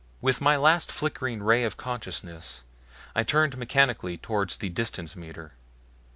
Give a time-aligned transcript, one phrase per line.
[0.19, 2.63] With my last flickering ray of consciousness
[3.15, 5.51] I turned mechanically toward the distance meter.